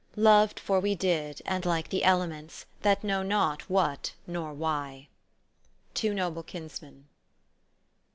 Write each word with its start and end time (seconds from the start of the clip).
"Loved 0.15 0.59
for 0.59 0.79
we 0.79 0.95
did, 0.95 1.43
and 1.45 1.63
like 1.63 1.89
the 1.89 2.03
elements, 2.03 2.65
That 2.81 3.03
know 3.03 3.21
not 3.21 3.69
what 3.69 4.13
nor 4.25 4.51
why." 4.51 5.09
Two 5.93 6.15
NOBLE 6.15 6.41
KINSMEN. 6.41 7.05